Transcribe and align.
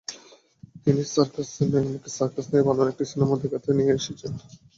তিনি 0.83 1.01
সার্কাসে 1.13 1.63
নয়, 1.65 1.85
আমাকে 1.85 2.09
সার্কাস 2.17 2.45
নিয়ে 2.51 2.65
বানানো 2.67 2.89
একটি 2.91 3.05
সিনেমা 3.11 3.35
দেখাতে 3.43 3.69
নিয়ে 3.77 3.93
এসেছেন। 3.93 4.31